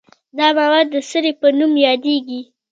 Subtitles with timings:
[0.37, 2.41] دا مواد د سرې په نوم یادیږي.